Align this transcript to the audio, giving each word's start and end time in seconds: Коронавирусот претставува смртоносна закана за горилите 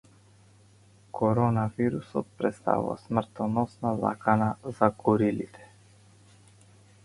Коронавирусот 1.19 2.31
претставува 2.41 2.97
смртоносна 3.03 3.95
закана 4.05 4.49
за 4.81 4.93
горилите 5.05 5.71